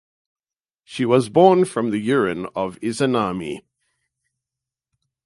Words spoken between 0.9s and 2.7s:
was born from the urine